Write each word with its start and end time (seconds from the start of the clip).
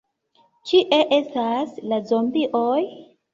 Kie 0.71 0.97
estas 1.17 1.77
la 1.93 2.01
zombioj? 2.13 2.81